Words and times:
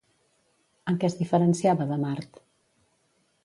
En 0.93 0.97
què 1.03 1.11
es 1.11 1.17
diferenciava 1.21 1.89
de 1.95 2.01
Mart? 2.07 2.43